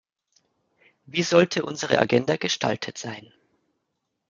[1.05, 3.31] Wie sollte unsere Agenda gestaltet sein?